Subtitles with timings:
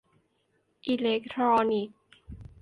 [0.85, 1.99] อิเล็กทรอนิกส์